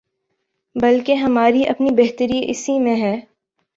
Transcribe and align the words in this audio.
بلکہ 0.75 1.13
ہماری 1.13 1.67
اپنی 1.67 1.91
بہتری 1.91 2.41
اسی 2.49 2.79
میں 2.79 2.95
ہے۔ 3.01 3.15